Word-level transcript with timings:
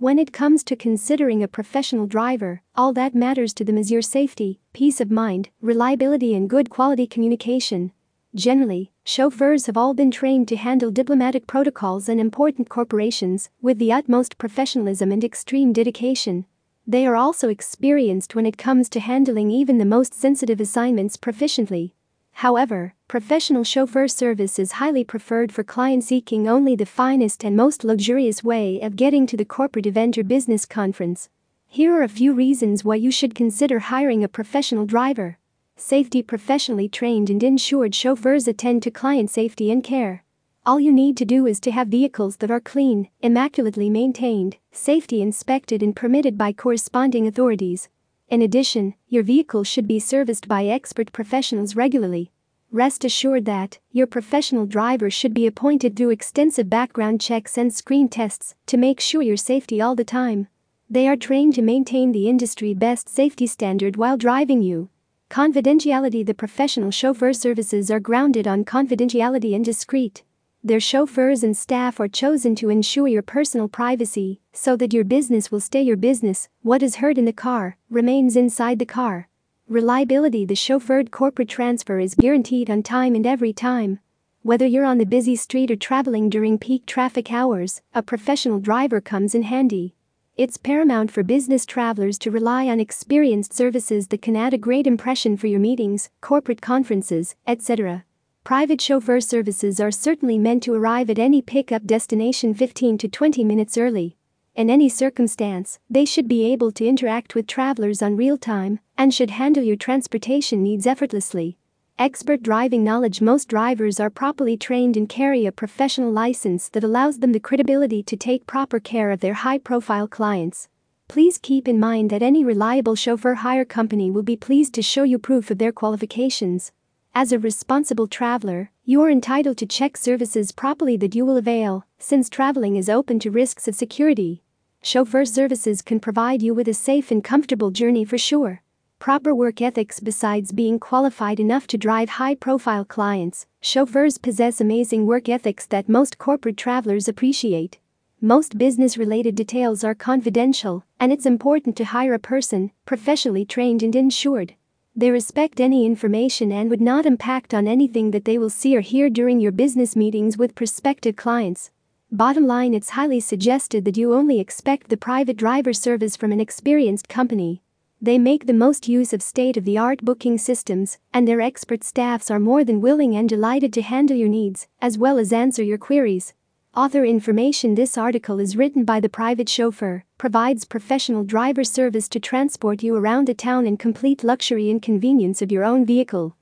When 0.00 0.18
it 0.18 0.32
comes 0.32 0.64
to 0.64 0.76
considering 0.76 1.42
a 1.42 1.46
professional 1.46 2.06
driver, 2.06 2.62
all 2.74 2.94
that 2.94 3.14
matters 3.14 3.52
to 3.52 3.66
them 3.66 3.76
is 3.76 3.90
your 3.90 4.00
safety, 4.00 4.58
peace 4.72 4.98
of 4.98 5.10
mind, 5.10 5.50
reliability, 5.60 6.34
and 6.34 6.48
good 6.48 6.70
quality 6.70 7.06
communication. 7.06 7.92
Generally, 8.34 8.92
chauffeurs 9.04 9.66
have 9.66 9.76
all 9.76 9.92
been 9.92 10.10
trained 10.10 10.48
to 10.48 10.56
handle 10.56 10.90
diplomatic 10.90 11.46
protocols 11.46 12.08
and 12.08 12.18
important 12.18 12.70
corporations 12.70 13.50
with 13.60 13.78
the 13.78 13.92
utmost 13.92 14.38
professionalism 14.38 15.12
and 15.12 15.22
extreme 15.22 15.70
dedication. 15.70 16.46
They 16.86 17.06
are 17.06 17.16
also 17.16 17.50
experienced 17.50 18.34
when 18.34 18.46
it 18.46 18.56
comes 18.56 18.88
to 18.88 19.00
handling 19.00 19.50
even 19.50 19.76
the 19.76 19.84
most 19.84 20.14
sensitive 20.14 20.62
assignments 20.62 21.18
proficiently. 21.18 21.92
However, 22.40 22.94
professional 23.06 23.64
chauffeur 23.64 24.08
service 24.08 24.58
is 24.58 24.80
highly 24.80 25.04
preferred 25.04 25.52
for 25.52 25.62
clients 25.62 26.06
seeking 26.06 26.48
only 26.48 26.74
the 26.74 26.86
finest 26.86 27.44
and 27.44 27.54
most 27.54 27.84
luxurious 27.84 28.42
way 28.42 28.80
of 28.80 28.96
getting 28.96 29.26
to 29.26 29.36
the 29.36 29.44
corporate 29.44 29.84
event 29.84 30.16
or 30.16 30.24
business 30.24 30.64
conference. 30.64 31.28
Here 31.66 31.92
are 31.92 32.02
a 32.02 32.08
few 32.08 32.32
reasons 32.32 32.82
why 32.82 32.94
you 32.94 33.10
should 33.10 33.34
consider 33.34 33.78
hiring 33.78 34.24
a 34.24 34.28
professional 34.28 34.86
driver. 34.86 35.36
Safety 35.76 36.22
professionally 36.22 36.88
trained 36.88 37.28
and 37.28 37.42
insured 37.42 37.94
chauffeurs 37.94 38.48
attend 38.48 38.82
to 38.84 38.90
client 38.90 39.28
safety 39.28 39.70
and 39.70 39.84
care. 39.84 40.24
All 40.64 40.80
you 40.80 40.92
need 40.92 41.18
to 41.18 41.26
do 41.26 41.44
is 41.44 41.60
to 41.60 41.70
have 41.70 41.88
vehicles 41.88 42.38
that 42.38 42.50
are 42.50 42.58
clean, 42.58 43.10
immaculately 43.20 43.90
maintained, 43.90 44.56
safety 44.72 45.20
inspected, 45.20 45.82
and 45.82 45.94
permitted 45.94 46.38
by 46.38 46.54
corresponding 46.54 47.26
authorities. 47.26 47.90
In 48.30 48.42
addition, 48.42 48.94
your 49.08 49.24
vehicle 49.24 49.64
should 49.64 49.88
be 49.88 49.98
serviced 49.98 50.46
by 50.46 50.64
expert 50.66 51.12
professionals 51.12 51.74
regularly. 51.74 52.30
Rest 52.70 53.04
assured 53.04 53.44
that 53.46 53.80
your 53.90 54.06
professional 54.06 54.66
driver 54.66 55.10
should 55.10 55.34
be 55.34 55.48
appointed 55.48 55.96
through 55.96 56.10
extensive 56.10 56.70
background 56.70 57.20
checks 57.20 57.58
and 57.58 57.74
screen 57.74 58.08
tests 58.08 58.54
to 58.66 58.76
make 58.76 59.00
sure 59.00 59.20
your 59.20 59.36
safety 59.36 59.80
all 59.80 59.96
the 59.96 60.04
time. 60.04 60.46
They 60.88 61.08
are 61.08 61.16
trained 61.16 61.56
to 61.56 61.62
maintain 61.62 62.12
the 62.12 62.28
industry 62.28 62.72
best 62.72 63.08
safety 63.08 63.48
standard 63.48 63.96
while 63.96 64.16
driving 64.16 64.62
you. 64.62 64.90
Confidentiality 65.28 66.24
The 66.24 66.32
professional 66.32 66.92
chauffeur 66.92 67.32
services 67.32 67.90
are 67.90 67.98
grounded 67.98 68.46
on 68.46 68.64
confidentiality 68.64 69.56
and 69.56 69.64
discreet. 69.64 70.22
Their 70.62 70.78
chauffeurs 70.78 71.42
and 71.42 71.56
staff 71.56 71.98
are 72.00 72.08
chosen 72.08 72.54
to 72.56 72.68
ensure 72.68 73.08
your 73.08 73.22
personal 73.22 73.66
privacy 73.66 74.42
so 74.52 74.76
that 74.76 74.92
your 74.92 75.04
business 75.04 75.50
will 75.50 75.60
stay 75.60 75.80
your 75.80 75.96
business. 75.96 76.50
What 76.60 76.82
is 76.82 76.96
heard 76.96 77.16
in 77.16 77.24
the 77.24 77.32
car 77.32 77.78
remains 77.88 78.36
inside 78.36 78.78
the 78.78 78.84
car. 78.84 79.28
Reliability 79.68 80.44
The 80.44 80.54
chauffeured 80.54 81.10
corporate 81.10 81.48
transfer 81.48 81.98
is 81.98 82.14
guaranteed 82.14 82.68
on 82.68 82.82
time 82.82 83.14
and 83.14 83.26
every 83.26 83.54
time. 83.54 84.00
Whether 84.42 84.66
you're 84.66 84.84
on 84.84 84.98
the 84.98 85.06
busy 85.06 85.34
street 85.34 85.70
or 85.70 85.76
traveling 85.76 86.28
during 86.28 86.58
peak 86.58 86.84
traffic 86.84 87.32
hours, 87.32 87.80
a 87.94 88.02
professional 88.02 88.60
driver 88.60 89.00
comes 89.00 89.34
in 89.34 89.44
handy. 89.44 89.94
It's 90.36 90.58
paramount 90.58 91.10
for 91.10 91.22
business 91.22 91.64
travelers 91.64 92.18
to 92.18 92.30
rely 92.30 92.66
on 92.66 92.80
experienced 92.80 93.54
services 93.54 94.08
that 94.08 94.20
can 94.20 94.36
add 94.36 94.52
a 94.52 94.58
great 94.58 94.86
impression 94.86 95.38
for 95.38 95.46
your 95.46 95.60
meetings, 95.60 96.10
corporate 96.20 96.60
conferences, 96.60 97.34
etc. 97.46 98.04
Private 98.42 98.80
chauffeur 98.80 99.20
services 99.20 99.78
are 99.78 99.90
certainly 99.90 100.38
meant 100.38 100.62
to 100.62 100.72
arrive 100.72 101.10
at 101.10 101.18
any 101.18 101.42
pickup 101.42 101.84
destination 101.84 102.54
15 102.54 102.96
to 102.98 103.06
20 103.06 103.44
minutes 103.44 103.76
early. 103.76 104.16
In 104.56 104.70
any 104.70 104.88
circumstance, 104.88 105.78
they 105.90 106.04
should 106.04 106.26
be 106.26 106.50
able 106.50 106.72
to 106.72 106.86
interact 106.86 107.34
with 107.34 107.46
travelers 107.46 108.02
on 108.02 108.16
real 108.16 108.38
time 108.38 108.80
and 108.96 109.12
should 109.12 109.30
handle 109.30 109.62
your 109.62 109.76
transportation 109.76 110.62
needs 110.62 110.86
effortlessly. 110.86 111.58
Expert 111.98 112.42
driving 112.42 112.82
knowledge 112.82 113.20
Most 113.20 113.46
drivers 113.46 114.00
are 114.00 114.10
properly 114.10 114.56
trained 114.56 114.96
and 114.96 115.08
carry 115.08 115.44
a 115.44 115.52
professional 115.52 116.10
license 116.10 116.70
that 116.70 116.82
allows 116.82 117.18
them 117.18 117.32
the 117.32 117.40
credibility 117.40 118.02
to 118.02 118.16
take 118.16 118.46
proper 118.46 118.80
care 118.80 119.10
of 119.10 119.20
their 119.20 119.34
high 119.34 119.58
profile 119.58 120.08
clients. 120.08 120.68
Please 121.08 121.38
keep 121.38 121.68
in 121.68 121.78
mind 121.78 122.08
that 122.08 122.22
any 122.22 122.42
reliable 122.42 122.94
chauffeur 122.94 123.34
hire 123.34 123.66
company 123.66 124.10
will 124.10 124.22
be 124.22 124.36
pleased 124.36 124.72
to 124.74 124.82
show 124.82 125.02
you 125.02 125.18
proof 125.18 125.50
of 125.50 125.58
their 125.58 125.72
qualifications. 125.72 126.72
As 127.14 127.32
a 127.32 127.38
responsible 127.38 128.06
traveler, 128.06 128.70
you 128.84 129.02
are 129.02 129.10
entitled 129.10 129.58
to 129.58 129.66
check 129.66 129.96
services 129.96 130.52
properly 130.52 130.96
that 130.96 131.14
you 131.14 131.24
will 131.24 131.36
avail, 131.36 131.84
since 131.98 132.28
traveling 132.28 132.76
is 132.76 132.88
open 132.88 133.18
to 133.20 133.30
risks 133.30 133.68
of 133.68 133.74
security. 133.74 134.42
Chauffeur 134.82 135.24
services 135.24 135.82
can 135.82 136.00
provide 136.00 136.40
you 136.40 136.54
with 136.54 136.68
a 136.68 136.74
safe 136.74 137.10
and 137.10 137.22
comfortable 137.22 137.70
journey 137.70 138.04
for 138.04 138.18
sure 138.18 138.62
proper 139.00 139.34
work 139.34 139.62
ethics 139.62 139.98
besides 139.98 140.52
being 140.52 140.78
qualified 140.78 141.40
enough 141.40 141.66
to 141.66 141.78
drive 141.78 142.10
high 142.10 142.34
profile 142.34 142.84
clients, 142.84 143.46
chauffeurs 143.60 144.18
possess 144.18 144.60
amazing 144.60 145.06
work 145.06 145.26
ethics 145.28 145.66
that 145.66 145.88
most 145.88 146.18
corporate 146.18 146.58
travelers 146.58 147.08
appreciate. 147.08 147.78
Most 148.20 148.58
business 148.58 148.98
related 148.98 149.34
details 149.34 149.82
are 149.82 149.94
confidential, 149.94 150.84
and 151.00 151.10
it's 151.10 151.24
important 151.24 151.76
to 151.76 151.86
hire 151.86 152.12
a 152.12 152.18
person 152.18 152.70
professionally 152.84 153.46
trained 153.46 153.82
and 153.82 153.96
insured. 153.96 154.54
They 154.96 155.10
respect 155.10 155.60
any 155.60 155.86
information 155.86 156.50
and 156.50 156.68
would 156.68 156.80
not 156.80 157.06
impact 157.06 157.54
on 157.54 157.68
anything 157.68 158.10
that 158.10 158.24
they 158.24 158.38
will 158.38 158.50
see 158.50 158.76
or 158.76 158.80
hear 158.80 159.08
during 159.08 159.40
your 159.40 159.52
business 159.52 159.94
meetings 159.94 160.36
with 160.36 160.54
prospective 160.54 161.16
clients. 161.16 161.70
Bottom 162.12 162.46
line, 162.46 162.74
it's 162.74 162.90
highly 162.90 163.20
suggested 163.20 163.84
that 163.84 163.96
you 163.96 164.12
only 164.14 164.40
expect 164.40 164.88
the 164.88 164.96
private 164.96 165.36
driver 165.36 165.72
service 165.72 166.16
from 166.16 166.32
an 166.32 166.40
experienced 166.40 167.08
company. 167.08 167.62
They 168.02 168.18
make 168.18 168.46
the 168.46 168.52
most 168.52 168.88
use 168.88 169.12
of 169.12 169.22
state 169.22 169.56
of 169.56 169.64
the 169.64 169.78
art 169.78 170.04
booking 170.04 170.38
systems, 170.38 170.98
and 171.14 171.28
their 171.28 171.40
expert 171.40 171.84
staffs 171.84 172.30
are 172.30 172.40
more 172.40 172.64
than 172.64 172.80
willing 172.80 173.14
and 173.14 173.28
delighted 173.28 173.72
to 173.74 173.82
handle 173.82 174.16
your 174.16 174.28
needs, 174.28 174.66
as 174.82 174.98
well 174.98 175.18
as 175.18 175.32
answer 175.32 175.62
your 175.62 175.78
queries. 175.78 176.34
Author 176.76 177.04
information 177.04 177.74
This 177.74 177.98
article 177.98 178.38
is 178.38 178.56
written 178.56 178.84
by 178.84 179.00
the 179.00 179.08
private 179.08 179.48
chauffeur, 179.48 180.04
provides 180.18 180.64
professional 180.64 181.24
driver 181.24 181.64
service 181.64 182.08
to 182.10 182.20
transport 182.20 182.80
you 182.84 182.94
around 182.94 183.28
a 183.28 183.34
town 183.34 183.66
in 183.66 183.76
complete 183.76 184.22
luxury 184.22 184.70
and 184.70 184.80
convenience 184.80 185.42
of 185.42 185.50
your 185.50 185.64
own 185.64 185.84
vehicle. 185.84 186.36